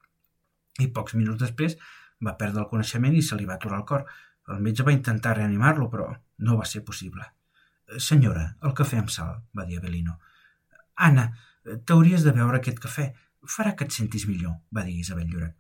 I 0.83 0.91
pocs 0.91 1.15
minuts 1.15 1.39
després 1.43 1.79
va 2.27 2.35
perdre 2.41 2.65
el 2.65 2.71
coneixement 2.71 3.15
i 3.15 3.23
se 3.23 3.39
li 3.39 3.47
va 3.47 3.55
aturar 3.59 3.79
el 3.83 3.89
cor. 3.91 4.05
El 4.51 4.61
metge 4.65 4.87
va 4.87 4.95
intentar 4.97 5.37
reanimar-lo, 5.39 5.89
però 5.93 6.11
no 6.47 6.59
va 6.59 6.67
ser 6.67 6.83
possible. 6.85 7.25
Senyora, 8.09 8.49
el 8.67 8.75
cafè 8.75 8.99
amb 8.99 9.13
sal, 9.15 9.37
va 9.57 9.67
dir 9.69 9.79
Avelino. 9.79 10.19
Anna, 11.07 11.29
t'hauries 11.87 12.25
de 12.27 12.35
beure 12.35 12.59
aquest 12.59 12.83
cafè. 12.83 13.13
farà 13.45 13.75
que 13.77 13.85
et 13.85 13.93
sentis 13.93 14.23
millor, 14.25 14.55
va 14.73 14.83
dir 14.85 14.95
Isabel 14.99 15.27
Llorac. 15.29 15.55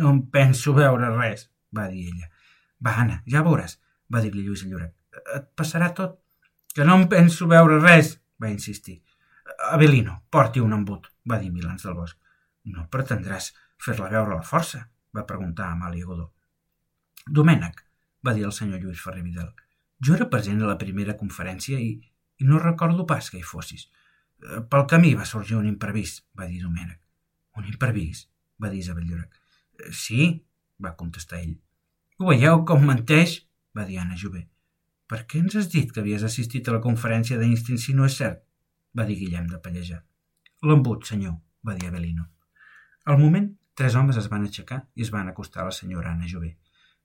No 0.00 0.08
em 0.10 0.22
penso 0.32 0.72
veure 0.72 1.10
res, 1.12 1.50
va 1.76 1.84
dir 1.88 2.06
ella. 2.08 2.30
Va, 2.80 2.94
Anna, 3.02 3.18
ja 3.28 3.42
veuràs, 3.44 3.74
va 4.12 4.22
dir-li 4.24 4.44
Lluïsa 4.44 4.68
Llorac. 4.68 4.94
Et 5.36 5.46
passarà 5.58 5.90
tot. 5.96 6.18
Que 6.74 6.84
no 6.86 6.96
em 6.98 7.06
penso 7.10 7.48
veure 7.50 7.80
res, 7.80 8.14
va 8.40 8.50
insistir. 8.52 9.00
Avelino, 9.72 10.22
porti 10.30 10.60
un 10.60 10.74
embut, 10.76 11.08
va 11.30 11.38
dir 11.42 11.50
Milans 11.50 11.86
del 11.86 11.96
Bosc. 11.96 12.18
No 12.74 12.86
pretendràs 12.92 13.52
fer-la 13.82 14.10
veure 14.12 14.36
la 14.36 14.44
força, 14.46 14.84
va 15.16 15.26
preguntar 15.26 15.70
Amàlia 15.72 16.06
Godó. 16.06 16.28
Domènec, 17.26 17.82
va 18.24 18.34
dir 18.36 18.44
el 18.46 18.54
senyor 18.54 18.82
Lluís 18.82 19.02
Ferrer 19.02 19.24
Vidal. 19.24 19.50
Jo 20.04 20.14
era 20.14 20.28
present 20.30 20.62
a 20.62 20.70
la 20.70 20.78
primera 20.78 21.16
conferència 21.18 21.80
i, 21.82 21.94
i 22.38 22.46
no 22.46 22.60
recordo 22.62 23.06
pas 23.06 23.30
que 23.32 23.40
hi 23.40 23.46
fossis. 23.46 23.88
Pel 24.70 24.86
camí 24.90 25.14
va 25.18 25.26
sorgir 25.26 25.56
un 25.58 25.66
imprevist, 25.66 26.26
va 26.38 26.46
dir 26.46 26.62
Domènec. 26.62 27.00
Un 27.58 27.66
imprevist? 27.66 28.28
va 28.62 28.70
dir 28.70 28.80
Isabel 28.82 29.06
Llorac. 29.06 29.34
Eh, 29.78 29.92
sí, 29.92 30.28
va 30.82 30.96
contestar 30.96 31.40
ell. 31.40 31.56
Ho 32.18 32.30
veieu 32.30 32.64
com 32.66 32.84
menteix? 32.84 33.38
Va 33.76 33.84
dir 33.88 33.98
Anna 34.02 34.16
Jové. 34.16 34.46
Per 35.08 35.22
què 35.28 35.40
ens 35.40 35.56
has 35.56 35.68
dit 35.72 35.92
que 35.92 36.02
havies 36.02 36.24
assistit 36.26 36.68
a 36.68 36.74
la 36.76 36.82
conferència 36.84 37.38
d'Einstein 37.38 37.80
si 37.80 37.94
no 37.96 38.06
és 38.08 38.16
cert? 38.20 38.42
va 38.96 39.04
dir 39.08 39.16
Guillem 39.20 39.46
de 39.48 39.60
Pallejà. 39.64 40.00
L'embut, 40.68 41.06
senyor, 41.06 41.36
va 41.64 41.74
dir 41.78 41.88
Avelino. 41.88 42.26
Al 43.04 43.18
moment, 43.20 43.48
tres 43.78 43.94
homes 43.94 44.16
es 44.20 44.28
van 44.32 44.44
aixecar 44.46 44.80
i 44.94 45.04
es 45.04 45.12
van 45.14 45.28
acostar 45.30 45.62
a 45.62 45.68
la 45.68 45.76
senyora 45.76 46.12
Anna 46.12 46.28
Jové, 46.28 46.56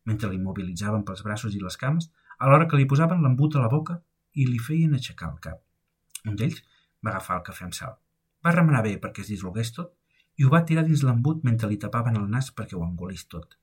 mentre 0.10 0.30
l'immobilitzaven 0.32 1.04
pels 1.08 1.24
braços 1.28 1.56
i 1.56 1.62
les 1.62 1.78
cames, 1.78 2.10
alhora 2.40 2.68
que 2.68 2.80
li 2.80 2.88
posaven 2.90 3.22
l'embut 3.24 3.56
a 3.56 3.64
la 3.64 3.72
boca 3.72 4.00
i 4.34 4.48
li 4.50 4.60
feien 4.60 4.96
aixecar 4.98 5.30
el 5.32 5.40
cap. 5.44 5.62
Un 6.28 6.40
d'ells 6.40 6.64
va 7.06 7.14
agafar 7.14 7.38
el 7.40 7.46
cafè 7.50 7.68
amb 7.68 7.78
sal. 7.78 7.94
Va 8.44 8.56
remenar 8.56 8.82
bé 8.84 8.96
perquè 9.04 9.24
es 9.24 9.32
dislogués 9.32 9.72
tot 9.76 9.94
i 10.40 10.46
ho 10.46 10.50
va 10.52 10.64
tirar 10.68 10.84
dins 10.88 11.04
l'embut 11.06 11.44
mentre 11.48 11.70
li 11.70 11.78
tapaven 11.80 12.18
el 12.20 12.30
nas 12.32 12.50
perquè 12.58 12.76
ho 12.78 12.84
engolís 12.86 13.28
tot. 13.32 13.58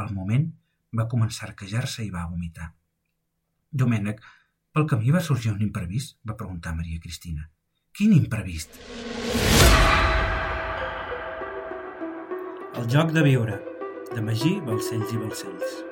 Al 0.00 0.14
moment 0.14 0.48
va 0.96 1.08
començar 1.08 1.46
a 1.46 1.50
arquejar-se 1.50 2.04
i 2.04 2.10
va 2.10 2.26
vomitar. 2.30 2.72
Domènec, 3.70 4.22
pel 4.72 4.86
camí 4.88 5.10
va 5.14 5.24
sorgir 5.24 5.52
un 5.52 5.62
imprevist? 5.62 6.18
va 6.24 6.36
preguntar 6.36 6.74
Maria 6.76 7.00
Cristina. 7.00 7.48
Quin 7.92 8.14
imprevist? 8.16 8.78
El 12.78 12.88
joc 12.94 13.12
de 13.12 13.26
viure, 13.26 13.60
de 14.14 14.22
Magí, 14.22 14.58
Balcells 14.64 15.12
i 15.12 15.20
Balcells. 15.20 15.87